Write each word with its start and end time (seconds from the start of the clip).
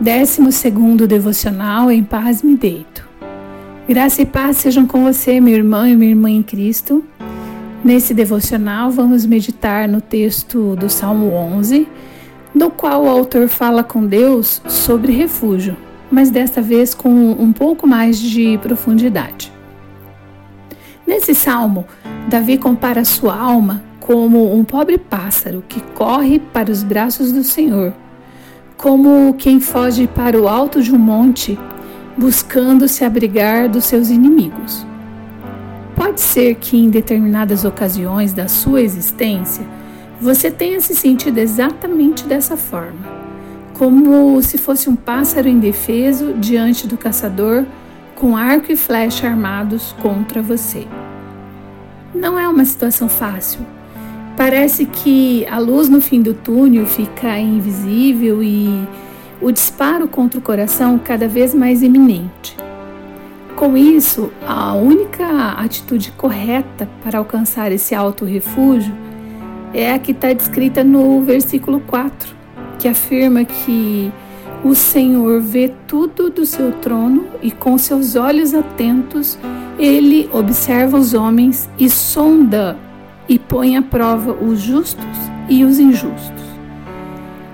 Décimo 0.00 0.52
segundo 0.52 1.08
devocional 1.08 1.90
em 1.90 2.04
paz 2.04 2.40
me 2.40 2.56
deito. 2.56 3.08
Graça 3.88 4.22
e 4.22 4.26
paz 4.26 4.58
sejam 4.58 4.86
com 4.86 5.02
você, 5.02 5.40
meu 5.40 5.56
irmão 5.56 5.84
e 5.84 5.96
minha 5.96 6.12
irmã 6.12 6.30
em 6.30 6.40
Cristo. 6.40 7.02
Nesse 7.82 8.14
devocional 8.14 8.92
vamos 8.92 9.26
meditar 9.26 9.88
no 9.88 10.00
texto 10.00 10.76
do 10.76 10.88
Salmo 10.88 11.32
11, 11.32 11.88
no 12.54 12.70
qual 12.70 13.06
o 13.06 13.08
autor 13.08 13.48
fala 13.48 13.82
com 13.82 14.06
Deus 14.06 14.62
sobre 14.68 15.10
refúgio, 15.10 15.76
mas 16.12 16.30
desta 16.30 16.62
vez 16.62 16.94
com 16.94 17.10
um 17.10 17.52
pouco 17.52 17.84
mais 17.84 18.20
de 18.20 18.56
profundidade. 18.58 19.52
Nesse 21.04 21.34
salmo, 21.34 21.84
Davi 22.28 22.56
compara 22.56 23.04
sua 23.04 23.36
alma 23.36 23.82
como 23.98 24.54
um 24.54 24.62
pobre 24.62 24.96
pássaro 24.96 25.64
que 25.68 25.80
corre 25.80 26.38
para 26.38 26.70
os 26.70 26.84
braços 26.84 27.32
do 27.32 27.42
Senhor 27.42 27.92
como 28.78 29.34
quem 29.34 29.58
foge 29.58 30.06
para 30.06 30.40
o 30.40 30.46
alto 30.46 30.80
de 30.80 30.94
um 30.94 30.98
monte, 30.98 31.58
buscando 32.16 32.86
se 32.86 33.04
abrigar 33.04 33.68
dos 33.68 33.84
seus 33.84 34.08
inimigos. 34.08 34.86
Pode 35.96 36.20
ser 36.20 36.54
que 36.54 36.78
em 36.78 36.88
determinadas 36.88 37.64
ocasiões 37.64 38.32
da 38.32 38.46
sua 38.46 38.80
existência 38.80 39.66
você 40.20 40.48
tenha 40.48 40.80
se 40.80 40.94
sentido 40.94 41.38
exatamente 41.38 42.24
dessa 42.24 42.56
forma, 42.56 43.00
como 43.74 44.40
se 44.42 44.56
fosse 44.56 44.88
um 44.88 44.94
pássaro 44.94 45.48
indefeso 45.48 46.34
diante 46.34 46.86
do 46.86 46.96
caçador 46.96 47.66
com 48.14 48.36
arco 48.36 48.70
e 48.70 48.76
flecha 48.76 49.26
armados 49.26 49.92
contra 50.00 50.40
você. 50.40 50.86
Não 52.14 52.38
é 52.38 52.48
uma 52.48 52.64
situação 52.64 53.08
fácil 53.08 53.60
Parece 54.38 54.86
que 54.86 55.44
a 55.50 55.58
luz 55.58 55.88
no 55.88 56.00
fim 56.00 56.22
do 56.22 56.32
túnel 56.32 56.86
fica 56.86 57.36
invisível 57.40 58.40
e 58.40 58.86
o 59.42 59.50
disparo 59.50 60.06
contra 60.06 60.38
o 60.38 60.42
coração 60.42 60.96
cada 60.96 61.26
vez 61.26 61.52
mais 61.52 61.82
iminente. 61.82 62.56
Com 63.56 63.76
isso, 63.76 64.30
a 64.46 64.74
única 64.74 65.26
atitude 65.54 66.12
correta 66.12 66.88
para 67.02 67.18
alcançar 67.18 67.72
esse 67.72 67.96
alto 67.96 68.24
refúgio 68.24 68.94
é 69.74 69.92
a 69.92 69.98
que 69.98 70.12
está 70.12 70.32
descrita 70.32 70.84
no 70.84 71.20
versículo 71.22 71.80
4, 71.80 72.32
que 72.78 72.86
afirma 72.86 73.44
que 73.44 74.12
o 74.62 74.72
Senhor 74.72 75.40
vê 75.40 75.72
tudo 75.88 76.30
do 76.30 76.46
seu 76.46 76.70
trono 76.70 77.26
e 77.42 77.50
com 77.50 77.76
seus 77.76 78.14
olhos 78.14 78.54
atentos 78.54 79.36
ele 79.80 80.30
observa 80.32 80.96
os 80.96 81.12
homens 81.12 81.68
e 81.76 81.90
sonda 81.90 82.76
e 83.28 83.38
põe 83.38 83.76
à 83.76 83.82
prova 83.82 84.32
os 84.32 84.60
justos 84.60 85.04
e 85.48 85.64
os 85.64 85.78
injustos. 85.78 86.42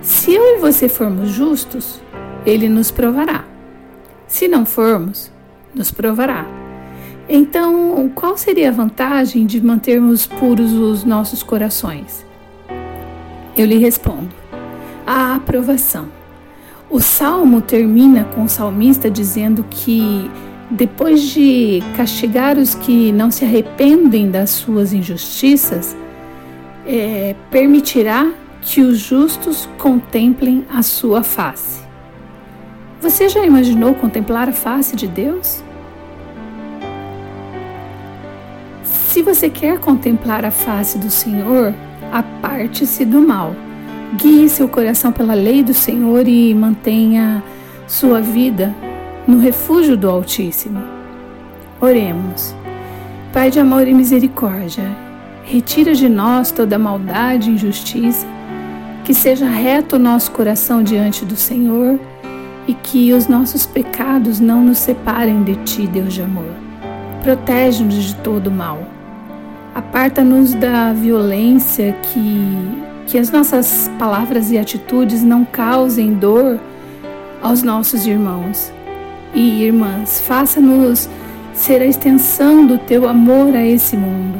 Se 0.00 0.34
eu 0.34 0.56
e 0.56 0.60
você 0.60 0.88
formos 0.88 1.30
justos, 1.30 2.00
ele 2.44 2.68
nos 2.68 2.90
provará. 2.90 3.44
Se 4.26 4.48
não 4.48 4.66
formos, 4.66 5.30
nos 5.74 5.90
provará. 5.90 6.46
Então, 7.28 8.10
qual 8.14 8.36
seria 8.36 8.68
a 8.68 8.72
vantagem 8.72 9.46
de 9.46 9.64
mantermos 9.64 10.26
puros 10.26 10.72
os 10.72 11.04
nossos 11.04 11.42
corações? 11.42 12.26
Eu 13.56 13.66
lhe 13.66 13.78
respondo: 13.78 14.30
a 15.06 15.36
aprovação. 15.36 16.08
O 16.90 17.00
salmo 17.00 17.62
termina 17.62 18.24
com 18.24 18.44
o 18.44 18.48
salmista 18.48 19.10
dizendo 19.10 19.64
que 19.70 20.30
depois 20.72 21.20
de 21.20 21.82
castigar 21.94 22.56
os 22.56 22.74
que 22.74 23.12
não 23.12 23.30
se 23.30 23.44
arrependem 23.44 24.30
das 24.30 24.50
suas 24.50 24.94
injustiças, 24.94 25.94
é, 26.86 27.34
permitirá 27.50 28.32
que 28.62 28.80
os 28.80 28.98
justos 28.98 29.68
contemplem 29.76 30.64
a 30.72 30.82
sua 30.82 31.22
face. 31.22 31.82
Você 33.02 33.28
já 33.28 33.44
imaginou 33.44 33.94
contemplar 33.94 34.48
a 34.48 34.52
face 34.52 34.96
de 34.96 35.06
Deus? 35.06 35.62
Se 38.82 39.22
você 39.22 39.50
quer 39.50 39.78
contemplar 39.78 40.44
a 40.44 40.50
face 40.50 40.96
do 40.96 41.10
Senhor, 41.10 41.74
aparte-se 42.10 43.04
do 43.04 43.20
mal. 43.20 43.54
Guie 44.14 44.48
seu 44.48 44.68
coração 44.68 45.12
pela 45.12 45.34
lei 45.34 45.62
do 45.62 45.74
Senhor 45.74 46.26
e 46.26 46.54
mantenha 46.54 47.42
sua 47.86 48.20
vida 48.22 48.74
no 49.26 49.38
refúgio 49.38 49.96
do 49.96 50.10
Altíssimo. 50.10 50.82
Oremos. 51.80 52.54
Pai 53.32 53.50
de 53.50 53.60
amor 53.60 53.86
e 53.86 53.94
misericórdia, 53.94 54.84
retira 55.44 55.94
de 55.94 56.08
nós 56.08 56.50
toda 56.50 56.78
maldade 56.78 57.50
e 57.50 57.54
injustiça, 57.54 58.26
que 59.04 59.14
seja 59.14 59.46
reto 59.46 59.96
o 59.96 59.98
nosso 59.98 60.30
coração 60.32 60.82
diante 60.82 61.24
do 61.24 61.36
Senhor 61.36 61.98
e 62.66 62.74
que 62.74 63.12
os 63.12 63.26
nossos 63.26 63.64
pecados 63.64 64.38
não 64.38 64.62
nos 64.62 64.78
separem 64.78 65.42
de 65.42 65.56
Ti, 65.64 65.86
Deus 65.86 66.12
de 66.12 66.22
amor. 66.22 66.52
Protege-nos 67.22 68.04
de 68.04 68.14
todo 68.16 68.50
mal. 68.50 68.82
Aparta-nos 69.74 70.52
da 70.52 70.92
violência, 70.92 71.96
que, 72.02 72.82
que 73.06 73.18
as 73.18 73.30
nossas 73.30 73.90
palavras 73.98 74.50
e 74.50 74.58
atitudes 74.58 75.22
não 75.22 75.44
causem 75.44 76.12
dor 76.12 76.60
aos 77.40 77.62
nossos 77.62 78.06
irmãos 78.06 78.70
e 79.34 79.64
irmãs, 79.64 80.20
faça-nos 80.20 81.08
ser 81.54 81.80
a 81.80 81.86
extensão 81.86 82.66
do 82.66 82.78
teu 82.78 83.08
amor 83.08 83.54
a 83.54 83.64
esse 83.64 83.96
mundo. 83.96 84.38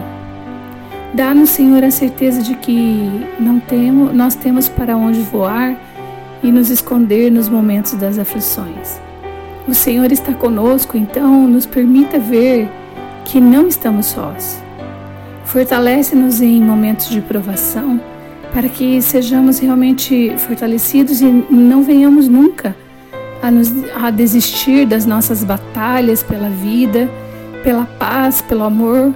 Dá-nos, 1.15 1.51
Senhor, 1.51 1.85
a 1.85 1.91
certeza 1.91 2.43
de 2.43 2.55
que 2.55 3.09
não 3.39 3.61
temos, 3.61 4.15
nós 4.15 4.35
temos 4.35 4.69
para 4.69 4.97
onde 4.97 5.21
voar 5.21 5.77
e 6.43 6.51
nos 6.51 6.71
esconder 6.71 7.31
nos 7.31 7.49
momentos 7.49 7.95
das 7.95 8.19
aflições. 8.19 9.01
O 9.69 9.75
Senhor 9.75 10.11
está 10.11 10.33
conosco, 10.35 10.97
então 10.97 11.47
nos 11.47 11.67
permita 11.67 12.19
ver 12.19 12.69
que 13.25 13.41
não 13.41 13.69
estamos 13.69 14.07
sós. 14.07 14.63
Fortalece-nos 15.45 16.41
em 16.41 16.61
momentos 16.61 17.11
de 17.11 17.21
provação, 17.21 18.01
para 18.53 18.69
que 18.69 19.01
sejamos 19.01 19.59
realmente 19.59 20.35
fortalecidos 20.39 21.21
e 21.21 21.27
não 21.27 21.83
venhamos 21.83 22.29
nunca 22.29 22.75
a, 23.43 23.51
nos, 23.51 23.73
a 24.01 24.11
desistir 24.11 24.87
das 24.87 25.05
nossas 25.05 25.43
batalhas 25.43 26.23
pela 26.23 26.49
vida, 26.49 27.11
pela 27.65 27.85
paz, 27.85 28.41
pelo 28.41 28.63
amor, 28.63 29.13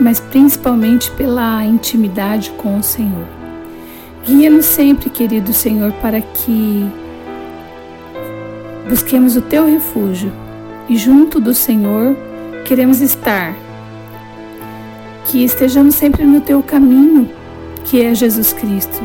mas 0.00 0.18
principalmente 0.18 1.10
pela 1.12 1.64
intimidade 1.64 2.50
com 2.58 2.78
o 2.78 2.82
Senhor. 2.82 3.26
Guia-nos 4.26 4.66
sempre, 4.66 5.08
querido 5.08 5.52
Senhor, 5.52 5.92
para 5.94 6.20
que 6.20 6.86
busquemos 8.88 9.36
o 9.36 9.40
teu 9.40 9.66
refúgio 9.66 10.32
e 10.88 10.96
junto 10.96 11.40
do 11.40 11.54
Senhor 11.54 12.16
queremos 12.64 13.00
estar. 13.00 13.54
Que 15.26 15.44
estejamos 15.44 15.94
sempre 15.94 16.24
no 16.24 16.40
teu 16.40 16.60
caminho, 16.60 17.30
que 17.84 18.02
é 18.02 18.14
Jesus 18.14 18.52
Cristo, 18.52 19.00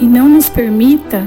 e 0.00 0.06
não 0.06 0.28
nos 0.28 0.48
permita 0.48 1.22